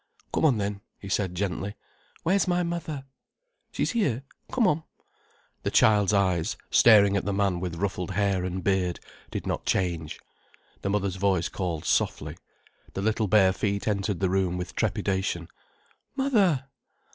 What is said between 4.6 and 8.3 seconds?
on." The child's eyes, staring at the man with ruffled